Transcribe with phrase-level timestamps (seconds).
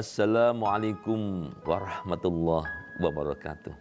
[0.00, 2.72] Assalamualaikum warahmatullahi
[3.04, 3.76] wabarakatuh.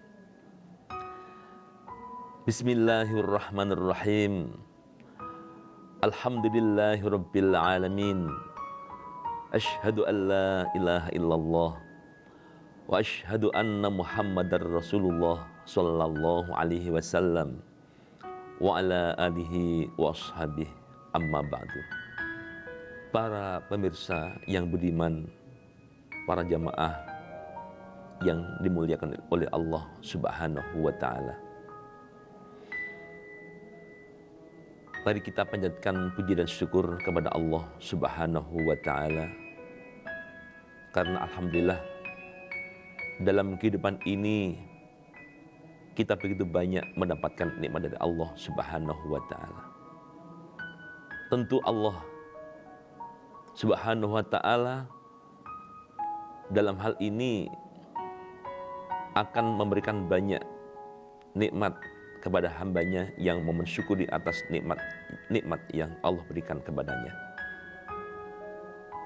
[2.44, 4.52] Bismillahirrahmanirrahim.
[6.04, 8.28] Alhamdulillahirabbil alamin.
[9.56, 17.64] Ashhadu an la ilaha illallah wa ashhadu anna Muhammadar Rasulullah sallallahu alaihi wasallam
[18.60, 20.68] wa ala alihi wa ashabihi
[21.16, 21.80] amma ba'du.
[23.16, 25.39] Para pemirsa yang budiman,
[26.30, 26.94] para jamaah
[28.22, 31.34] yang dimuliakan oleh Allah Subhanahu wa taala.
[35.02, 39.26] Mari kita panjatkan puji dan syukur kepada Allah Subhanahu wa taala.
[40.94, 41.82] Karena alhamdulillah
[43.26, 44.54] dalam kehidupan ini
[45.98, 49.62] kita begitu banyak mendapatkan nikmat dari Allah Subhanahu wa taala.
[51.34, 51.98] Tentu Allah
[53.58, 54.99] Subhanahu wa taala
[56.50, 57.46] dalam hal ini
[59.14, 60.42] akan memberikan banyak
[61.38, 61.78] nikmat
[62.20, 64.82] kepada hambanya yang mensyukuri atas nikmat
[65.30, 67.14] nikmat yang Allah berikan kepadanya.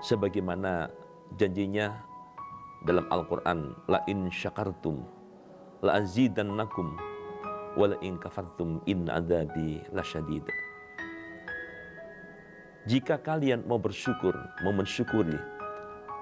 [0.03, 0.91] Sebagaimana
[1.39, 1.93] janjinya
[2.83, 5.03] dalam Al-Quran, La in syakartum,
[5.79, 6.99] la azidannakum,
[7.79, 10.43] wa la in kafartum in adabi lasyadid.
[12.83, 15.39] Jika kalian mau bersyukur, mau mensyukuri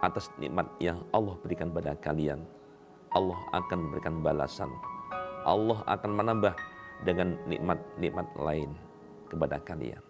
[0.01, 2.41] atas nikmat yang Allah berikan pada kalian,
[3.13, 4.69] Allah akan memberikan balasan.
[5.45, 6.53] Allah akan menambah
[7.05, 8.73] dengan nikmat-nikmat lain
[9.29, 10.01] kepada kalian.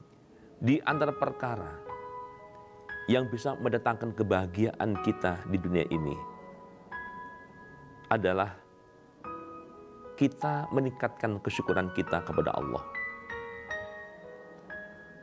[0.60, 1.72] Di antara perkara
[3.08, 6.16] yang bisa mendatangkan kebahagiaan kita di dunia ini
[8.12, 8.54] adalah
[10.20, 12.84] kita meningkatkan kesyukuran kita kepada Allah.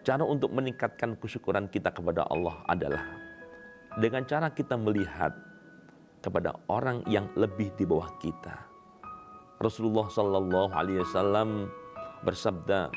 [0.03, 3.28] Cara untuk meningkatkan kesyukuran kita kepada Allah adalah
[3.99, 5.35] dengan cara kita melihat
[6.23, 8.69] kepada orang yang lebih di bawah kita
[9.59, 11.67] Rasulullah Sallallahu Alaihi Wasallam
[12.23, 12.95] bersabda,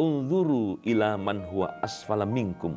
[0.00, 2.72] "Unzuru ila man huwa asfala minkum,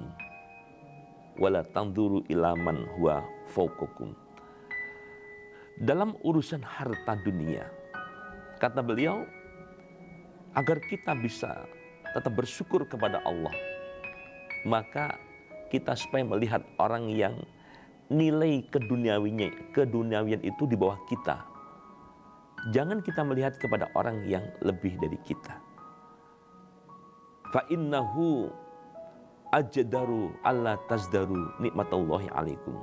[1.40, 2.52] wala tanzuru ila
[3.00, 4.12] huwa faukukum."
[5.80, 7.64] Dalam urusan harta dunia,
[8.59, 9.24] kata beliau,
[10.52, 11.64] agar kita bisa
[12.12, 13.56] tetap bersyukur kepada Allah,
[14.68, 15.16] maka
[15.70, 17.36] kita supaya melihat orang yang
[18.12, 21.42] nilai keduniawinya, keduniawian itu di bawah kita,
[22.70, 25.58] jangan kita melihat kepada orang yang lebih dari kita.
[27.50, 28.50] Fa innahu
[29.53, 32.76] ajdaru alla tazdaru nikmatallahi alaikum.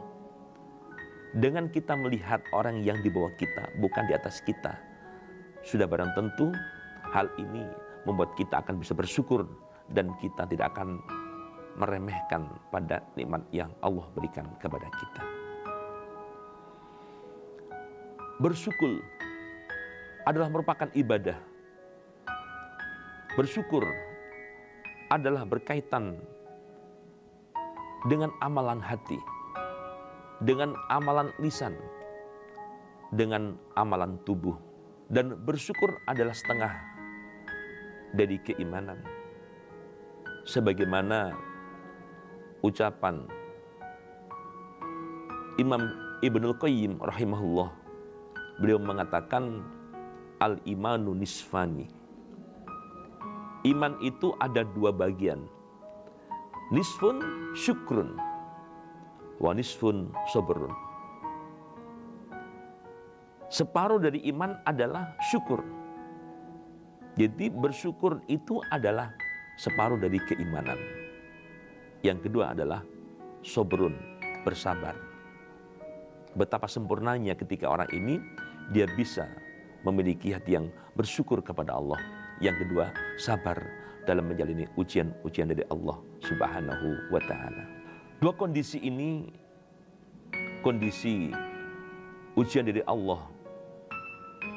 [1.33, 4.77] Dengan kita melihat orang yang di bawah kita, bukan di atas kita,
[5.65, 6.53] sudah barang tentu
[7.15, 7.65] hal ini
[8.05, 9.47] membuat kita akan bisa bersyukur
[9.95, 11.01] dan kita tidak akan
[11.77, 15.23] meremehkan pada nikmat yang Allah berikan kepada kita.
[18.43, 18.99] Bersyukur
[20.27, 21.39] adalah merupakan ibadah.
[23.39, 23.87] Bersyukur
[25.09, 26.19] adalah berkaitan
[28.09, 29.17] dengan amalan hati,
[30.43, 31.77] dengan amalan lisan,
[33.15, 34.59] dengan amalan tubuh.
[35.13, 36.73] Dan bersyukur adalah setengah
[38.17, 39.01] dari keimanan.
[40.49, 41.52] Sebagaimana
[42.63, 43.27] ucapan
[45.61, 45.83] Imam
[46.23, 47.69] Ibnul Qayyim rahimahullah
[48.63, 49.67] beliau mengatakan
[50.41, 51.91] al imanu nisfani.
[53.63, 55.47] Iman itu ada dua bagian.
[56.75, 57.21] Nisfun
[57.55, 58.19] syukrun.
[59.39, 60.73] Wa nisfun sobrun.
[63.53, 65.61] Separuh dari iman adalah syukur.
[67.19, 69.13] Jadi bersyukur itu adalah
[69.61, 71.02] separuh dari keimanan.
[72.03, 72.83] Yang kedua adalah
[73.47, 73.95] sobrun,
[74.43, 74.99] bersabar.
[76.35, 78.19] Betapa sempurnanya ketika orang ini
[78.75, 79.31] dia bisa
[79.87, 80.67] memiliki hati yang
[80.99, 82.03] bersyukur kepada Allah.
[82.43, 82.91] Yang kedua,
[83.23, 83.63] sabar
[84.03, 85.95] dalam menjalani ujian-ujian dari Allah
[86.27, 87.65] Subhanahu wa taala.
[88.19, 89.31] Dua kondisi ini
[90.67, 91.31] kondisi
[92.35, 93.23] ujian dari Allah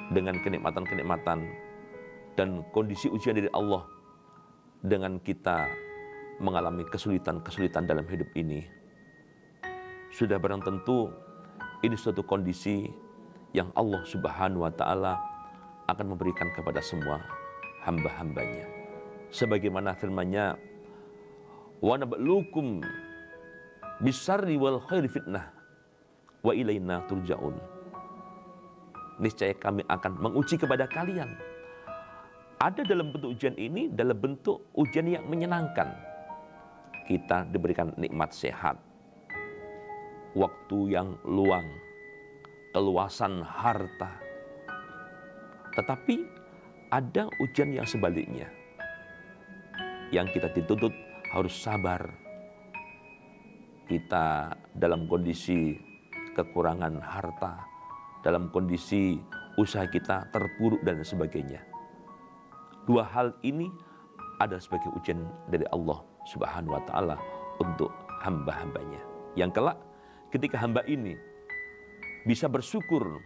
[0.10, 1.46] dengan kenikmatan-kenikmatan
[2.34, 3.86] dan kondisi ujian dari Allah
[4.82, 5.85] dengan kita
[6.40, 8.66] mengalami kesulitan-kesulitan dalam hidup ini.
[10.12, 11.12] Sudah barang tentu
[11.84, 12.88] ini suatu kondisi
[13.56, 15.16] yang Allah Subhanahu wa taala
[15.88, 17.24] akan memberikan kepada semua
[17.86, 18.68] hamba-hambanya.
[19.32, 20.56] Sebagaimana firman-Nya,
[21.80, 22.84] "Wa nabluukum
[24.02, 25.52] bisarri wal khairi fitnah
[26.44, 27.56] wa ilaina turja'un."
[29.22, 31.32] Niscaya kami akan menguji kepada kalian.
[32.60, 36.15] Ada dalam bentuk ujian ini dalam bentuk ujian yang menyenangkan.
[37.06, 38.82] Kita diberikan nikmat sehat.
[40.36, 41.64] waktu yang luang,
[42.76, 44.20] keluasan harta.
[45.72, 46.16] Tetapi
[46.92, 48.52] ada ujian yang sebaliknya.
[50.12, 50.92] Yang kita dituntut
[51.32, 52.04] harus sabar.
[53.88, 55.80] Kita dalam kondisi
[56.36, 57.64] kekurangan harta,
[58.20, 59.16] dalam kondisi
[59.56, 61.64] usaha kita terpuruk dan sebagainya.
[62.84, 63.72] Dua hal ini
[64.40, 67.16] adalah sebagai ujian dari Allah Subhanahu wa taala
[67.62, 67.92] untuk
[68.24, 69.00] hamba-hambanya.
[69.36, 69.78] Yang kelak
[70.32, 71.16] ketika hamba ini
[72.26, 73.22] bisa bersyukur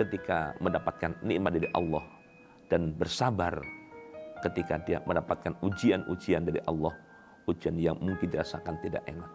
[0.00, 2.04] ketika mendapatkan nikmat dari Allah
[2.68, 3.60] dan bersabar
[4.44, 6.92] ketika dia mendapatkan ujian-ujian dari Allah,
[7.48, 9.30] ujian yang mungkin dirasakan tidak enak,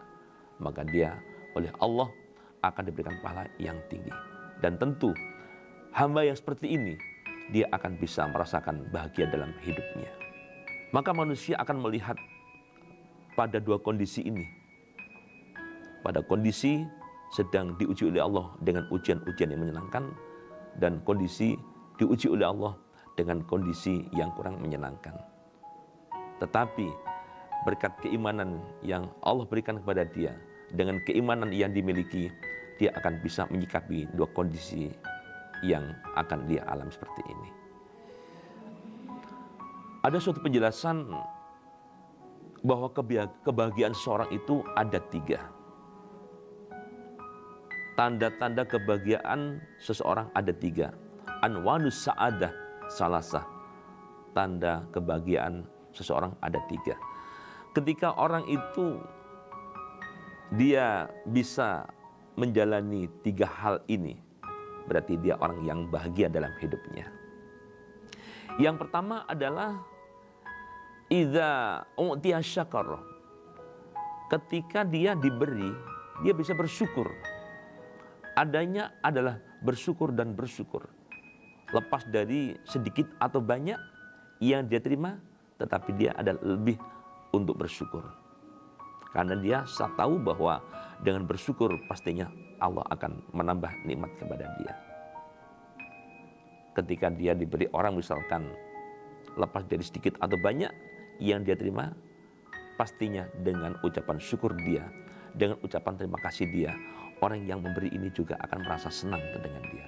[0.61, 1.17] maka dia
[1.57, 2.07] oleh Allah
[2.61, 4.13] akan diberikan pahala yang tinggi.
[4.61, 5.09] Dan tentu
[5.97, 6.93] hamba yang seperti ini
[7.49, 10.20] dia akan bisa merasakan bahagia dalam hidupnya.
[10.91, 12.19] Maka manusia akan melihat
[13.39, 14.43] pada dua kondisi ini.
[16.03, 16.83] Pada kondisi
[17.31, 20.11] sedang diuji oleh Allah dengan ujian-ujian yang menyenangkan
[20.83, 21.55] dan kondisi
[21.95, 22.75] diuji oleh Allah
[23.15, 25.15] dengan kondisi yang kurang menyenangkan.
[26.43, 26.91] Tetapi
[27.63, 30.35] berkat keimanan yang Allah berikan kepada dia
[30.75, 32.27] dengan keimanan yang dimiliki
[32.75, 34.91] dia akan bisa menyikapi dua kondisi
[35.63, 37.60] yang akan dia alami seperti ini.
[40.01, 41.13] Ada suatu penjelasan
[42.65, 42.89] bahwa
[43.45, 45.45] kebahagiaan seorang itu ada tiga.
[47.93, 50.89] Tanda-tanda kebahagiaan seseorang ada tiga.
[51.45, 52.49] Anwanus sa'adah
[52.89, 53.45] salasah.
[54.33, 56.97] Tanda kebahagiaan seseorang ada tiga.
[57.77, 58.97] Ketika orang itu
[60.57, 61.85] dia bisa
[62.41, 64.17] menjalani tiga hal ini,
[64.89, 67.05] berarti dia orang yang bahagia dalam hidupnya.
[68.57, 69.90] Yang pertama adalah
[71.11, 73.03] idza u'tiya syakar.
[74.31, 75.75] Ketika dia diberi,
[76.23, 77.11] dia bisa bersyukur.
[78.39, 80.87] Adanya adalah bersyukur dan bersyukur.
[81.75, 83.75] Lepas dari sedikit atau banyak
[84.39, 85.19] yang dia terima,
[85.59, 86.79] tetapi dia ada lebih
[87.35, 88.07] untuk bersyukur.
[89.11, 90.63] Karena dia tahu bahwa
[91.03, 92.31] dengan bersyukur pastinya
[92.63, 94.73] Allah akan menambah nikmat kepada dia.
[96.71, 98.47] Ketika dia diberi orang misalkan
[99.35, 100.71] lepas dari sedikit atau banyak
[101.21, 101.93] yang dia terima,
[102.75, 104.89] pastinya dengan ucapan syukur dia,
[105.37, 106.73] dengan ucapan terima kasih dia,
[107.21, 109.85] orang yang memberi ini juga akan merasa senang dengan dia.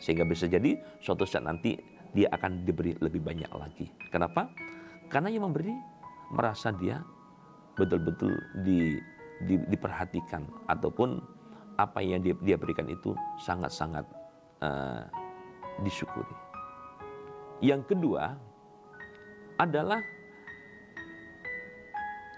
[0.00, 1.76] Sehingga bisa jadi suatu saat nanti
[2.16, 3.92] dia akan diberi lebih banyak lagi.
[4.08, 4.48] Kenapa?
[5.12, 5.76] Karena yang memberi
[6.32, 7.04] merasa dia
[7.76, 8.32] betul-betul
[8.64, 8.96] di
[9.44, 11.20] di, diperhatikan ataupun
[11.80, 14.04] apa yang dia, dia berikan itu sangat-sangat
[14.60, 15.04] uh,
[15.80, 16.36] disyukuri.
[17.64, 18.36] Yang kedua
[19.56, 20.00] adalah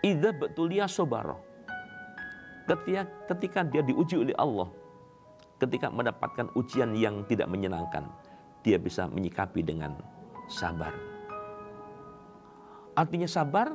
[0.03, 1.39] ida betulia sobaro.
[2.67, 4.71] Ketika, ketika dia diuji oleh Allah,
[5.63, 8.07] ketika mendapatkan ujian yang tidak menyenangkan,
[8.67, 9.99] dia bisa menyikapi dengan
[10.47, 10.95] sabar.
[12.99, 13.73] Artinya sabar,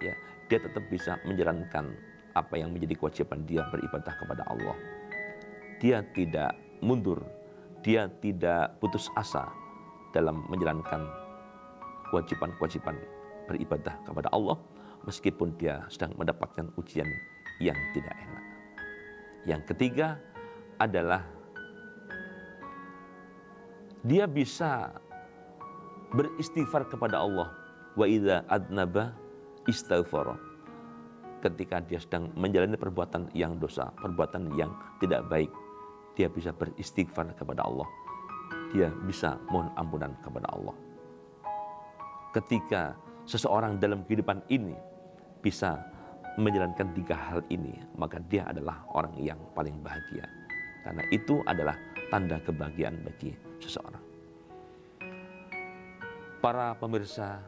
[0.00, 0.12] ya
[0.48, 1.92] dia tetap bisa menjalankan
[2.36, 4.76] apa yang menjadi kewajiban dia beribadah kepada Allah.
[5.78, 6.52] Dia tidak
[6.84, 7.22] mundur,
[7.84, 9.48] dia tidak putus asa
[10.12, 11.06] dalam menjalankan
[12.08, 12.96] kewajiban-kewajiban
[13.48, 14.56] beribadah kepada Allah
[15.04, 17.06] meskipun dia sedang mendapatkan ujian
[17.62, 18.44] yang tidak enak.
[19.46, 20.18] Yang ketiga
[20.78, 21.22] adalah
[24.06, 24.94] dia bisa
[26.14, 27.50] beristighfar kepada Allah
[27.98, 29.12] wa idza adnaba
[29.68, 30.38] istighfar
[31.38, 35.50] ketika dia sedang menjalani perbuatan yang dosa, perbuatan yang tidak baik,
[36.18, 37.86] dia bisa beristighfar kepada Allah.
[38.74, 40.76] Dia bisa mohon ampunan kepada Allah.
[42.34, 44.74] Ketika seseorang dalam kehidupan ini
[45.42, 45.78] bisa
[46.38, 50.26] menjalankan tiga hal ini, maka dia adalah orang yang paling bahagia.
[50.86, 51.74] Karena itu adalah
[52.08, 54.04] tanda kebahagiaan bagi seseorang.
[56.38, 57.42] Para pemirsa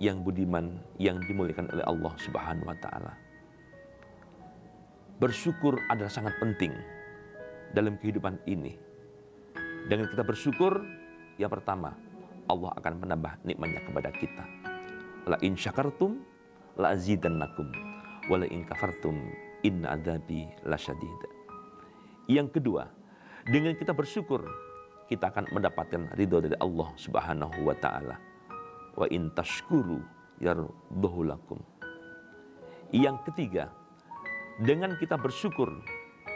[0.00, 3.12] yang budiman yang dimuliakan oleh Allah Subhanahu wa taala
[5.20, 6.72] bersyukur adalah sangat penting
[7.76, 8.72] dalam kehidupan ini.
[9.84, 10.80] Dengan kita bersyukur,
[11.36, 11.92] yang pertama,
[12.48, 14.44] Allah akan menambah nikmatnya kepada kita.
[15.28, 16.24] La in syakartum
[16.80, 17.68] la azidannakum
[18.32, 19.20] wa la in kafartum
[19.60, 21.20] inna adzabi lasyadid.
[22.24, 22.88] Yang kedua,
[23.44, 24.48] dengan kita bersyukur,
[25.12, 28.16] kita akan mendapatkan ridho dari Allah Subhanahu wa taala.
[28.96, 30.00] Wa in tashkuru
[30.40, 31.60] yarduhu lakum.
[32.90, 33.68] Yang ketiga,
[34.62, 35.68] dengan kita bersyukur,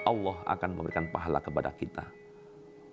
[0.04, 2.04] Allah akan memberikan pahala kepada kita.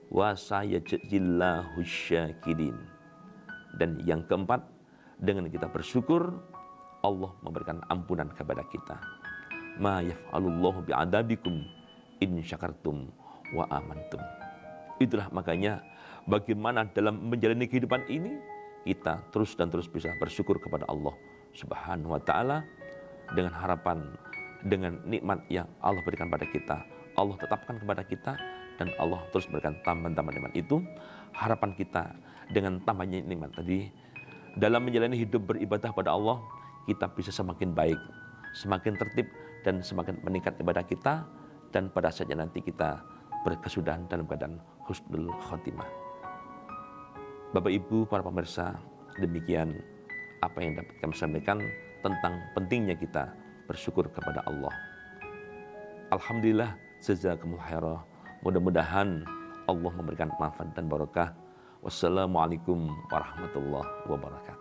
[0.07, 2.77] Wa sayajillahu syakirin.
[3.75, 4.61] Dan yang keempat,
[5.17, 6.35] dengan kita bersyukur,
[7.01, 8.97] Allah memberikan ampunan kepada kita.
[9.81, 11.65] Ma yaf'alullahu bi'adabikum
[12.21, 13.09] in syakartum
[13.57, 14.21] wa amantum.
[15.01, 15.81] Itulah makanya
[16.29, 18.37] bagaimana dalam menjalani kehidupan ini
[18.85, 21.13] kita terus dan terus bisa bersyukur kepada Allah
[21.57, 22.61] Subhanahu wa taala
[23.33, 24.05] dengan harapan
[24.61, 26.77] dengan nikmat yang Allah berikan pada kita.
[27.17, 28.33] Allah tetapkan kepada kita
[28.77, 30.77] dan Allah terus berikan tambahan-tambahan nikmat itu.
[31.33, 32.13] Harapan kita
[32.51, 33.87] dengan tambahnya nikmat tadi
[34.59, 36.43] dalam menjalani hidup beribadah pada Allah
[36.89, 37.99] kita bisa semakin baik,
[38.57, 39.27] semakin tertib
[39.61, 41.25] dan semakin meningkat ibadah kita
[41.71, 43.01] dan pada saatnya nanti kita
[43.45, 45.87] berkesudahan dalam keadaan husnul khotimah.
[47.51, 48.79] Bapak Ibu, para pemirsa,
[49.19, 49.75] demikian
[50.39, 51.57] apa yang dapat kami sampaikan
[52.01, 53.29] tentang pentingnya kita
[53.67, 54.73] bersyukur kepada Allah.
[56.11, 57.99] Alhamdulillah, jazakumullah khairah.
[58.41, 59.23] Mudah-mudahan
[59.69, 61.31] Allah memberikan manfaat dan barokah.
[61.81, 64.60] Wassalamualaikum warahmatullahi wabarakatuh.